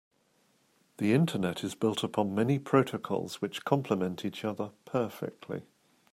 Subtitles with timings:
[0.97, 5.61] The internet is built upon many protocols which compliment each other perfectly.